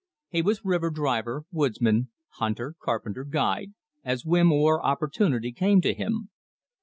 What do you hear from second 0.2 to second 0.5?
He